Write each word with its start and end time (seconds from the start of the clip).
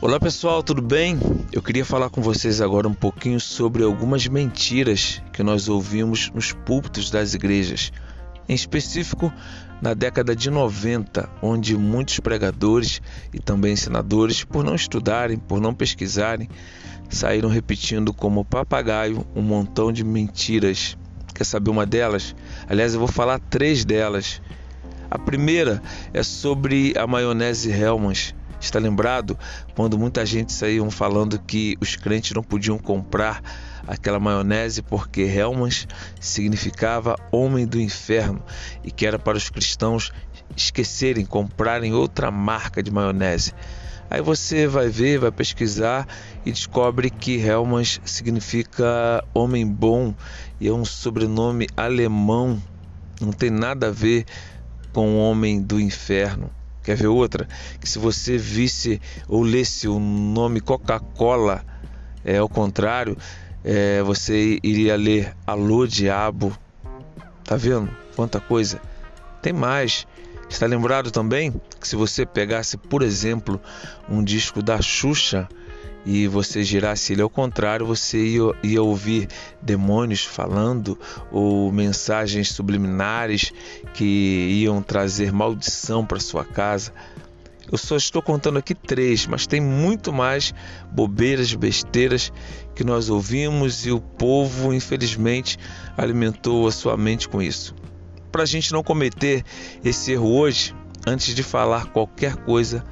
Olá 0.00 0.20
pessoal, 0.20 0.62
tudo 0.62 0.80
bem? 0.80 1.18
Eu 1.52 1.60
queria 1.60 1.84
falar 1.84 2.08
com 2.08 2.22
vocês 2.22 2.60
agora 2.60 2.86
um 2.86 2.94
pouquinho 2.94 3.40
sobre 3.40 3.82
algumas 3.82 4.28
mentiras 4.28 5.20
que 5.32 5.42
nós 5.42 5.68
ouvimos 5.68 6.30
nos 6.30 6.52
púlpitos 6.52 7.10
das 7.10 7.34
igrejas. 7.34 7.92
Em 8.48 8.54
específico, 8.54 9.32
na 9.82 9.94
década 9.94 10.36
de 10.36 10.50
90, 10.50 11.28
onde 11.42 11.76
muitos 11.76 12.20
pregadores 12.20 13.02
e 13.34 13.40
também 13.40 13.72
ensinadores, 13.72 14.44
por 14.44 14.62
não 14.62 14.76
estudarem, 14.76 15.36
por 15.36 15.60
não 15.60 15.74
pesquisarem, 15.74 16.48
saíram 17.10 17.48
repetindo 17.48 18.14
como 18.14 18.44
papagaio 18.44 19.26
um 19.34 19.42
montão 19.42 19.90
de 19.90 20.04
mentiras. 20.04 20.96
Quer 21.34 21.42
saber 21.42 21.70
uma 21.70 21.84
delas? 21.84 22.36
Aliás, 22.68 22.94
eu 22.94 23.00
vou 23.00 23.08
falar 23.08 23.40
três 23.40 23.84
delas. 23.84 24.40
A 25.10 25.18
primeira 25.18 25.82
é 26.14 26.22
sobre 26.22 26.94
a 26.96 27.04
maionese 27.04 27.72
Hellmann's 27.72 28.37
Está 28.60 28.78
lembrado 28.78 29.38
quando 29.74 29.98
muita 29.98 30.26
gente 30.26 30.52
saiu 30.52 30.90
falando 30.90 31.38
que 31.38 31.76
os 31.80 31.94
crentes 31.94 32.32
não 32.32 32.42
podiam 32.42 32.78
comprar 32.78 33.42
aquela 33.86 34.18
maionese 34.18 34.82
porque 34.82 35.22
Helmans 35.22 35.86
significava 36.20 37.16
homem 37.30 37.66
do 37.66 37.80
inferno 37.80 38.42
e 38.82 38.90
que 38.90 39.06
era 39.06 39.18
para 39.18 39.38
os 39.38 39.48
cristãos 39.48 40.12
esquecerem, 40.56 41.24
comprarem 41.24 41.94
outra 41.94 42.30
marca 42.30 42.82
de 42.82 42.90
maionese. 42.90 43.54
Aí 44.10 44.22
você 44.22 44.66
vai 44.66 44.88
ver, 44.88 45.18
vai 45.18 45.30
pesquisar 45.30 46.06
e 46.44 46.50
descobre 46.50 47.10
que 47.10 47.36
Helmans 47.36 48.00
significa 48.04 49.22
homem 49.34 49.66
bom 49.66 50.14
e 50.58 50.66
é 50.66 50.72
um 50.72 50.84
sobrenome 50.84 51.66
alemão, 51.76 52.60
não 53.20 53.32
tem 53.32 53.50
nada 53.50 53.88
a 53.88 53.92
ver 53.92 54.24
com 54.92 55.18
homem 55.18 55.60
do 55.60 55.78
inferno. 55.78 56.50
Quer 56.82 56.96
ver 56.96 57.08
outra? 57.08 57.46
Que 57.80 57.88
se 57.88 57.98
você 57.98 58.38
visse 58.38 59.00
ou 59.28 59.42
lesse 59.42 59.88
o 59.88 59.98
nome 59.98 60.60
Coca-Cola, 60.60 61.64
é 62.24 62.38
ao 62.38 62.48
contrário, 62.48 63.16
é, 63.64 64.02
você 64.02 64.58
iria 64.62 64.96
ler 64.96 65.34
Alô 65.46 65.86
Diabo. 65.86 66.56
Tá 67.44 67.56
vendo? 67.56 67.90
Quanta 68.14 68.40
coisa. 68.40 68.80
Tem 69.42 69.52
mais. 69.52 70.06
Está 70.48 70.66
lembrado 70.66 71.10
também 71.10 71.52
que 71.80 71.86
se 71.86 71.94
você 71.94 72.24
pegasse, 72.24 72.76
por 72.76 73.02
exemplo, 73.02 73.60
um 74.08 74.24
disco 74.24 74.62
da 74.62 74.80
Xuxa 74.80 75.48
e 76.04 76.26
você 76.26 76.62
girasse 76.62 77.12
ele 77.12 77.22
ao 77.22 77.30
contrário, 77.30 77.86
você 77.86 78.18
ia, 78.18 78.54
ia 78.62 78.82
ouvir 78.82 79.28
demônios 79.60 80.24
falando 80.24 80.98
ou 81.30 81.70
mensagens 81.72 82.50
subliminares 82.50 83.52
que 83.94 84.62
iam 84.62 84.82
trazer 84.82 85.32
maldição 85.32 86.04
para 86.04 86.20
sua 86.20 86.44
casa. 86.44 86.92
Eu 87.70 87.76
só 87.76 87.96
estou 87.96 88.22
contando 88.22 88.58
aqui 88.58 88.74
três, 88.74 89.26
mas 89.26 89.46
tem 89.46 89.60
muito 89.60 90.10
mais 90.10 90.54
bobeiras, 90.90 91.52
besteiras 91.52 92.32
que 92.74 92.82
nós 92.82 93.10
ouvimos 93.10 93.84
e 93.84 93.90
o 93.90 94.00
povo, 94.00 94.72
infelizmente, 94.72 95.58
alimentou 95.94 96.66
a 96.66 96.72
sua 96.72 96.96
mente 96.96 97.28
com 97.28 97.42
isso. 97.42 97.74
Para 98.32 98.44
a 98.44 98.46
gente 98.46 98.72
não 98.72 98.82
cometer 98.82 99.44
esse 99.84 100.12
erro 100.12 100.34
hoje, 100.34 100.74
antes 101.06 101.34
de 101.34 101.42
falar 101.42 101.92
qualquer 101.92 102.36
coisa, 102.36 102.82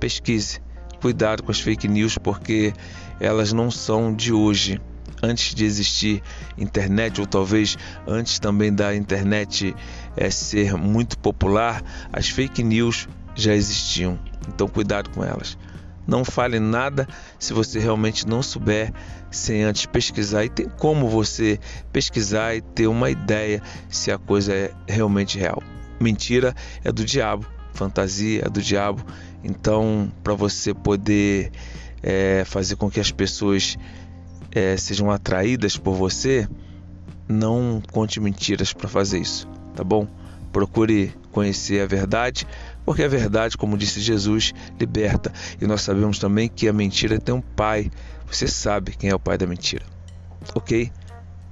pesquise 0.00 0.65
cuidado 0.96 1.42
com 1.42 1.50
as 1.50 1.60
fake 1.60 1.88
news 1.88 2.18
porque 2.18 2.72
elas 3.20 3.52
não 3.52 3.70
são 3.70 4.14
de 4.14 4.32
hoje. 4.32 4.80
Antes 5.22 5.54
de 5.54 5.64
existir 5.64 6.22
internet, 6.58 7.20
ou 7.20 7.26
talvez 7.26 7.78
antes 8.06 8.38
também 8.38 8.72
da 8.72 8.94
internet 8.94 9.74
é, 10.14 10.28
ser 10.28 10.74
muito 10.74 11.18
popular, 11.18 11.82
as 12.12 12.28
fake 12.28 12.62
news 12.62 13.08
já 13.34 13.54
existiam. 13.54 14.18
Então, 14.46 14.68
cuidado 14.68 15.08
com 15.10 15.24
elas. 15.24 15.56
Não 16.06 16.22
fale 16.24 16.60
nada 16.60 17.08
se 17.38 17.54
você 17.54 17.80
realmente 17.80 18.26
não 18.28 18.42
souber, 18.42 18.92
sem 19.30 19.64
antes 19.64 19.86
pesquisar. 19.86 20.44
E 20.44 20.50
tem 20.50 20.68
como 20.68 21.08
você 21.08 21.58
pesquisar 21.92 22.54
e 22.54 22.60
ter 22.60 22.86
uma 22.86 23.10
ideia 23.10 23.62
se 23.88 24.12
a 24.12 24.18
coisa 24.18 24.52
é 24.54 24.70
realmente 24.86 25.38
real. 25.38 25.62
Mentira 25.98 26.54
é 26.84 26.92
do 26.92 27.04
diabo 27.04 27.55
fantasia 27.76 28.42
do 28.50 28.60
diabo. 28.60 29.04
Então, 29.44 30.10
para 30.24 30.34
você 30.34 30.74
poder 30.74 31.52
é, 32.02 32.44
fazer 32.44 32.76
com 32.76 32.90
que 32.90 32.98
as 32.98 33.10
pessoas 33.10 33.76
é, 34.50 34.76
sejam 34.76 35.10
atraídas 35.10 35.76
por 35.76 35.94
você, 35.94 36.48
não 37.28 37.82
conte 37.92 38.20
mentiras 38.20 38.72
para 38.72 38.88
fazer 38.88 39.18
isso, 39.18 39.48
tá 39.74 39.84
bom? 39.84 40.06
Procure 40.52 41.12
conhecer 41.30 41.82
a 41.82 41.86
verdade, 41.86 42.46
porque 42.84 43.02
a 43.02 43.08
verdade, 43.08 43.58
como 43.58 43.76
disse 43.76 44.00
Jesus, 44.00 44.54
liberta. 44.80 45.32
E 45.60 45.66
nós 45.66 45.82
sabemos 45.82 46.18
também 46.18 46.48
que 46.48 46.66
a 46.66 46.72
mentira 46.72 47.20
tem 47.20 47.34
um 47.34 47.42
pai. 47.42 47.90
Você 48.26 48.48
sabe 48.48 48.92
quem 48.92 49.10
é 49.10 49.14
o 49.14 49.18
pai 49.18 49.36
da 49.36 49.46
mentira, 49.46 49.84
ok? 50.54 50.90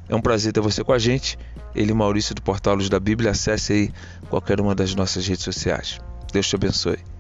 É 0.09 0.15
um 0.15 0.21
prazer 0.21 0.53
ter 0.53 0.61
você 0.61 0.83
com 0.83 0.93
a 0.93 0.99
gente. 0.99 1.39
Ele, 1.75 1.93
Maurício 1.93 2.35
do 2.35 2.43
Portal 2.43 2.77
Luz 2.77 2.89
da 2.89 3.01
Bíblia, 3.01 3.33
acesse 3.33 3.73
aí 3.73 3.93
qualquer 4.31 4.61
uma 4.61 4.75
das 4.75 4.95
nossas 4.95 5.27
redes 5.27 5.45
sociais. 5.45 6.01
Deus 6.35 6.49
te 6.49 6.57
abençoe. 6.57 7.14